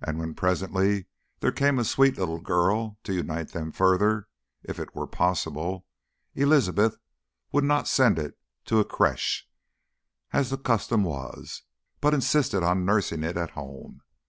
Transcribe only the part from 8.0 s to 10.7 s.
it to a creche, as the